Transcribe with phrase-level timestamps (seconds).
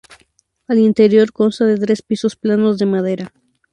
[0.67, 3.31] Al interior consta de tres pisos planos de madera.